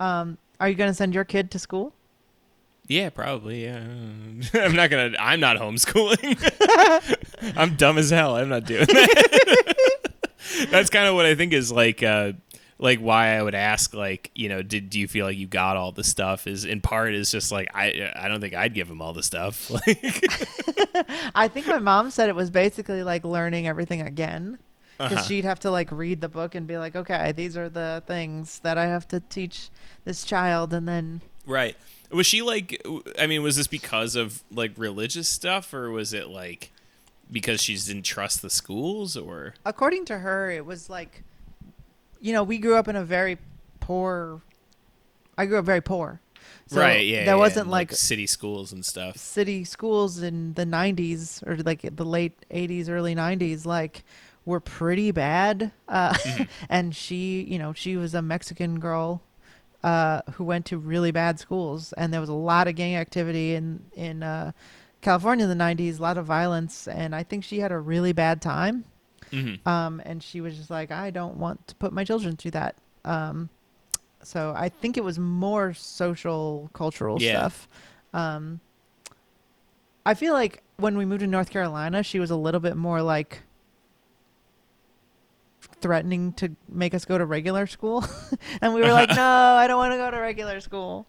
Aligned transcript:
Um, 0.00 0.38
are 0.60 0.68
you 0.68 0.74
going 0.74 0.90
to 0.90 0.94
send 0.94 1.14
your 1.14 1.24
kid 1.24 1.50
to 1.52 1.58
school? 1.58 1.92
Yeah, 2.88 3.10
probably. 3.10 3.64
Yeah, 3.64 3.80
I'm 4.54 4.74
not 4.74 4.88
gonna. 4.88 5.14
I'm 5.20 5.40
not 5.40 5.58
homeschooling. 5.58 6.36
I'm 7.56 7.76
dumb 7.76 7.98
as 7.98 8.08
hell. 8.08 8.36
I'm 8.36 8.48
not 8.48 8.64
doing 8.64 8.86
that. 8.86 9.96
That's 10.70 10.88
kind 10.88 11.06
of 11.06 11.14
what 11.14 11.26
I 11.26 11.34
think 11.34 11.52
is 11.52 11.70
like. 11.70 12.02
Uh, 12.02 12.32
like 12.80 13.00
why 13.00 13.34
I 13.36 13.42
would 13.42 13.56
ask, 13.56 13.92
like 13.92 14.30
you 14.34 14.48
know, 14.48 14.62
did 14.62 14.88
do 14.88 15.00
you 15.00 15.08
feel 15.08 15.26
like 15.26 15.36
you 15.36 15.46
got 15.46 15.76
all 15.76 15.92
the 15.92 16.04
stuff? 16.04 16.46
Is 16.46 16.64
in 16.64 16.80
part 16.80 17.12
is 17.12 17.30
just 17.30 17.52
like 17.52 17.68
I 17.74 18.10
I 18.14 18.28
don't 18.28 18.40
think 18.40 18.54
I'd 18.54 18.72
give 18.72 18.88
him 18.88 19.02
all 19.02 19.12
the 19.12 19.22
stuff. 19.22 19.70
Like, 19.70 20.24
I 21.34 21.48
think 21.48 21.66
my 21.66 21.78
mom 21.78 22.10
said 22.10 22.28
it 22.28 22.36
was 22.36 22.50
basically 22.50 23.02
like 23.02 23.24
learning 23.24 23.66
everything 23.66 24.00
again. 24.00 24.58
Because 24.98 25.18
Uh-huh. 25.18 25.28
she'd 25.28 25.44
have 25.44 25.60
to 25.60 25.70
like 25.70 25.90
read 25.92 26.20
the 26.20 26.28
book 26.28 26.54
and 26.54 26.66
be 26.66 26.76
like, 26.76 26.96
okay, 26.96 27.32
these 27.32 27.56
are 27.56 27.68
the 27.68 28.02
things 28.06 28.58
that 28.60 28.76
I 28.76 28.86
have 28.86 29.06
to 29.08 29.20
teach 29.20 29.70
this 30.04 30.24
child, 30.24 30.72
and 30.74 30.88
then 30.88 31.20
right? 31.46 31.76
Was 32.10 32.26
she 32.26 32.42
like? 32.42 32.80
I 33.18 33.26
mean, 33.26 33.42
was 33.42 33.56
this 33.56 33.66
because 33.66 34.16
of 34.16 34.42
like 34.50 34.72
religious 34.76 35.28
stuff, 35.28 35.72
or 35.72 35.90
was 35.90 36.12
it 36.12 36.28
like 36.28 36.72
because 37.30 37.62
she 37.62 37.76
didn't 37.76 38.02
trust 38.04 38.42
the 38.42 38.50
schools, 38.50 39.16
or 39.16 39.54
according 39.64 40.04
to 40.06 40.18
her, 40.18 40.50
it 40.50 40.64
was 40.64 40.88
like, 40.90 41.22
you 42.20 42.32
know, 42.32 42.42
we 42.42 42.58
grew 42.58 42.74
up 42.76 42.88
in 42.88 42.96
a 42.96 43.04
very 43.04 43.38
poor. 43.80 44.40
I 45.36 45.46
grew 45.46 45.58
up 45.58 45.64
very 45.64 45.80
poor, 45.80 46.20
so 46.66 46.80
right? 46.80 47.04
Yeah, 47.06 47.24
there 47.24 47.34
yeah, 47.34 47.36
wasn't 47.36 47.62
and, 47.62 47.70
like, 47.70 47.92
city 47.92 48.26
schools 48.26 48.72
and 48.72 48.84
stuff. 48.84 49.16
city 49.16 49.64
schools 49.64 50.22
in 50.22 50.54
the 50.54 50.64
'90s 50.64 51.42
or 51.46 51.56
like 51.58 51.82
the 51.94 52.04
late 52.04 52.44
'80s, 52.50 52.88
early 52.88 53.14
'90s, 53.14 53.64
like 53.66 54.02
were 54.48 54.60
pretty 54.60 55.10
bad. 55.12 55.70
Uh, 55.88 56.12
Mm-hmm. 56.14 56.42
and 56.68 56.96
she, 56.96 57.42
you 57.42 57.58
know, 57.58 57.72
she 57.72 57.96
was 57.96 58.14
a 58.14 58.22
Mexican 58.22 58.80
girl 58.80 59.20
uh, 59.84 60.22
who 60.32 60.44
went 60.44 60.66
to 60.66 60.78
really 60.78 61.10
bad 61.12 61.38
schools, 61.38 61.92
and 61.92 62.12
there 62.12 62.20
was 62.20 62.28
a 62.30 62.34
lot 62.52 62.66
of 62.66 62.74
gang 62.74 62.96
activity 62.96 63.54
in 63.54 63.84
in 63.94 64.22
uh, 64.22 64.50
California 65.02 65.44
in 65.46 65.50
the 65.56 65.64
'90s, 65.64 65.98
a 65.98 66.02
lot 66.02 66.18
of 66.18 66.24
violence, 66.26 66.88
and 66.88 67.14
I 67.14 67.22
think 67.22 67.44
she 67.44 67.60
had 67.60 67.70
a 67.72 67.78
really 67.78 68.12
bad 68.12 68.40
time. 68.42 68.84
Mhm. 69.30 69.64
Um, 69.66 70.00
and 70.06 70.22
she 70.22 70.40
was 70.40 70.56
just 70.56 70.70
like, 70.70 70.90
I 70.90 71.10
don't 71.10 71.36
want 71.36 71.66
to 71.68 71.74
put 71.76 71.92
my 71.92 72.02
children 72.02 72.34
through 72.36 72.52
that. 72.52 72.76
Um, 73.04 73.50
so 74.22 74.54
I 74.56 74.70
think 74.70 74.96
it 74.96 75.04
was 75.04 75.18
more 75.18 75.74
social, 75.74 76.70
cultural 76.72 77.20
Yeah. 77.20 77.32
stuff. 77.32 77.68
Um, 78.14 78.60
I 80.06 80.14
feel 80.14 80.32
like 80.32 80.62
when 80.78 80.96
we 80.96 81.04
moved 81.04 81.20
to 81.20 81.26
North 81.26 81.50
Carolina, 81.50 82.02
she 82.02 82.18
was 82.18 82.30
a 82.30 82.36
little 82.36 82.60
bit 82.60 82.76
more 82.76 83.02
like 83.02 83.42
threatening 85.80 86.32
to 86.34 86.54
make 86.68 86.94
us 86.94 87.04
go 87.04 87.16
to 87.18 87.24
regular 87.26 87.66
school, 87.66 88.04
and 88.60 88.74
we 88.74 88.80
were 88.80 88.92
like, 88.92 89.08
"No, 89.16 89.24
I 89.24 89.66
don't 89.66 89.78
want 89.78 89.92
to 89.92 89.98
go 89.98 90.10
to 90.10 90.18
regular 90.18 90.60
school." 90.60 91.06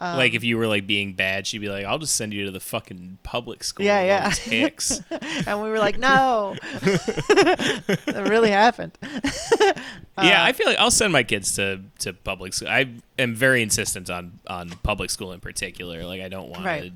Um, 0.00 0.16
like 0.16 0.34
if 0.34 0.42
you 0.42 0.58
were 0.58 0.66
like 0.66 0.84
being 0.84 1.12
bad, 1.12 1.46
she'd 1.46 1.58
be 1.60 1.68
like, 1.68 1.84
"I'll 1.84 1.98
just 1.98 2.16
send 2.16 2.32
you 2.34 2.44
to 2.46 2.50
the 2.50 2.58
fucking 2.60 3.18
public 3.22 3.62
school." 3.62 3.86
Yeah, 3.86 4.02
yeah. 4.02 4.30
Hicks. 4.30 5.00
and 5.46 5.62
we 5.62 5.68
were 5.68 5.78
like, 5.78 5.96
"No," 5.98 6.56
it 6.82 8.28
really 8.28 8.50
happened. 8.50 8.98
yeah, 9.02 9.72
Uh, 10.16 10.44
I 10.44 10.52
feel 10.52 10.66
like 10.66 10.78
I'll 10.78 10.90
send 10.90 11.12
my 11.12 11.22
kids 11.22 11.54
to 11.56 11.82
to 12.00 12.12
public 12.12 12.52
school. 12.54 12.68
I 12.68 12.94
am 13.18 13.34
very 13.34 13.62
insistent 13.62 14.10
on 14.10 14.40
on 14.46 14.70
public 14.82 15.10
school 15.10 15.32
in 15.32 15.40
particular. 15.40 16.04
Like 16.04 16.20
I 16.20 16.28
don't 16.28 16.48
want 16.48 16.64
Right. 16.64 16.84
to. 16.84 16.92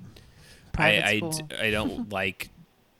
Private 0.72 1.06
I, 1.06 1.62
I 1.62 1.66
I 1.69 1.70
don't 1.70 2.10
like 2.12 2.50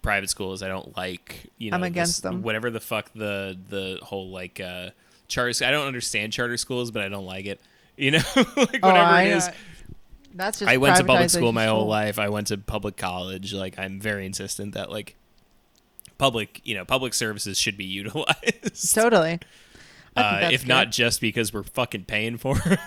private 0.07 0.31
schools. 0.31 0.63
I 0.63 0.69
don't 0.69 0.97
like 0.97 1.51
you 1.59 1.71
know. 1.71 1.75
I'm 1.75 1.81
this- 1.83 1.89
against 1.89 2.23
them. 2.23 2.43
Whatever 2.43 2.71
the 2.71 2.81
fuck 2.81 3.11
the 3.15 3.59
the 3.69 3.99
whole 4.03 4.31
like 4.31 4.61
uh 4.61 4.91
charter. 5.29 5.65
I 5.65 5.71
don't 5.71 5.87
understand 5.87 6.33
charter 6.33 6.57
schools, 6.57 6.91
but 6.93 7.03
I 7.03 7.09
don't 7.09 7.27
like 7.27 7.47
it. 7.47 7.61
You 7.99 8.11
know, 8.11 8.19
like 8.37 8.49
Oh, 8.83 8.89
whatever 8.89 8.99
I 8.99 9.23
it 9.23 9.31
know. 9.31 9.37
is. 9.39 9.49
That's 10.35 10.59
just 10.59 10.71
I 10.71 10.77
went 10.77 10.97
to 10.99 11.05
public 11.05 11.31
school 11.31 11.53
my 11.53 11.65
whole 11.65 11.87
life. 11.87 12.19
I 12.19 12.29
went 12.29 12.49
to 12.49 12.59
public 12.59 12.99
college. 12.99 13.55
Like 13.55 13.79
I'm 13.79 13.99
very 14.01 14.27
insistent 14.27 14.75
that 14.75 14.91
like 14.91 15.17
public, 16.19 16.61
you 16.65 16.75
know, 16.75 16.85
public 16.85 17.15
services 17.15 17.59
should 17.59 17.79
be 17.79 17.85
utilized. 18.01 18.95
Totally. 18.95 19.39
Uh, 20.15 20.51
if 20.53 20.67
not 20.67 20.91
just 20.93 21.23
because 21.23 21.55
we're 21.55 21.63
fucking 21.63 22.05
paying 22.05 22.37
for 22.37 22.55
them. 22.57 22.79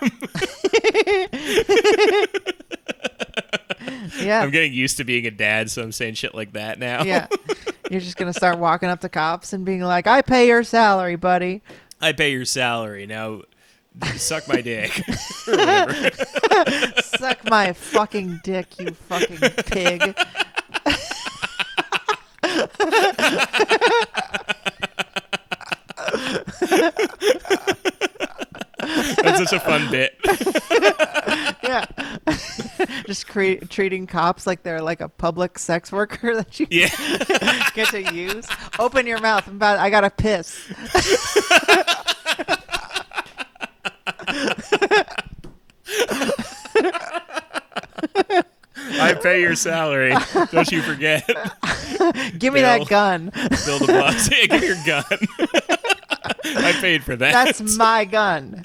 Yeah, 4.29 4.41
I'm 4.41 4.51
getting 4.51 4.73
used 4.73 4.97
to 4.97 5.03
being 5.03 5.25
a 5.25 5.31
dad, 5.31 5.72
so 5.72 5.81
I'm 5.81 5.91
saying 5.91 6.13
shit 6.13 6.35
like 6.35 6.53
that 6.53 6.78
now. 6.78 7.03
yeah. 7.03 7.28
You're 7.90 8.00
just 8.01 8.17
gonna 8.17 8.34
start 8.34 8.59
walking 8.59 8.88
up 8.88 9.01
to 9.01 9.09
cops 9.09 9.51
and 9.53 9.66
being 9.66 9.81
like, 9.81 10.06
"I 10.06 10.22
pay 10.22 10.47
your 10.47 10.63
salary, 10.63 11.16
buddy." 11.16 11.63
I 12.00 12.13
pay 12.13 12.31
your 12.31 12.45
salary 12.45 13.07
now. 13.07 13.41
Suck 14.16 14.47
my 14.47 14.62
dick. 14.62 14.91
Suck 17.03 17.50
my 17.50 17.73
fucking 17.73 18.41
dick, 18.44 18.79
you 18.79 18.91
fucking 18.91 19.40
pig. 19.66 20.16
That's 29.22 29.50
such 29.50 29.53
a 29.53 29.59
fun 29.59 29.90
bit. 29.90 30.16
Yeah. 31.63 31.85
just 33.07 33.27
cre- 33.27 33.63
treating 33.69 34.07
cops 34.07 34.45
like 34.47 34.63
they're 34.63 34.81
like 34.81 35.01
a 35.01 35.09
public 35.09 35.59
sex 35.59 35.91
worker 35.91 36.35
that 36.38 36.59
you 36.59 36.67
Yeah. 36.69 36.89
get 37.73 37.89
to 37.89 38.01
use. 38.13 38.47
Open 38.77 39.05
your 39.07 39.19
mouth. 39.19 39.47
I'm 39.47 39.55
about. 39.55 39.79
I 39.79 39.89
gotta 39.89 40.09
piss. 40.09 40.69
I 49.01 49.13
pay 49.22 49.41
your 49.41 49.55
salary. 49.55 50.13
Don't 50.51 50.72
you 50.72 50.81
forget. 50.81 51.25
Give 52.38 52.53
me 52.53 52.61
Bill. 52.61 52.79
that 52.79 52.88
gun. 52.88 53.25
The 53.28 53.85
boss. 53.88 54.29
Yeah, 54.31 54.45
give 54.47 54.61
me 54.61 54.67
your 54.67 54.83
gun. 54.85 55.03
I 56.66 56.72
paid 56.79 57.03
for 57.03 57.16
that. 57.16 57.31
That's 57.33 57.61
my 57.78 58.05
gun. 58.05 58.63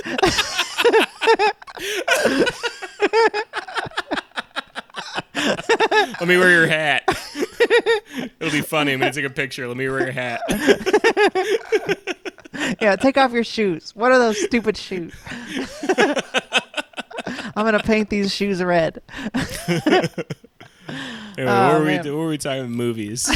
Let 6.21 6.29
me 6.29 6.37
wear 6.39 6.51
your 6.51 6.67
hat. 6.67 7.03
It'll 8.41 8.53
be 8.53 8.61
funny. 8.61 8.93
I'm 8.93 9.01
gonna 9.01 9.13
take 9.13 9.25
a 9.25 9.31
picture. 9.31 9.67
Let 9.69 9.77
me 9.77 9.89
wear 9.89 10.01
your 10.01 10.13
hat. 10.13 10.41
Yeah, 12.81 12.97
take 12.97 13.17
off 13.19 13.33
your 13.33 13.45
shoes. 13.45 13.93
What 13.97 14.13
are 14.13 14.19
those 14.19 14.41
stupid 14.41 14.77
shoes? 14.77 15.13
I'm 17.57 17.65
gonna 17.65 17.81
paint 17.83 18.11
these 18.11 18.33
shoes 18.35 18.63
red. 18.63 19.01
Anyway, 21.37 21.51
Oh, 21.53 21.73
what, 21.73 21.81
were 21.81 21.87
we, 21.87 21.97
what 21.97 22.07
were 22.13 22.29
we 22.29 22.39
talking 22.39 22.61
about? 22.61 22.71
Movies. 22.71 23.29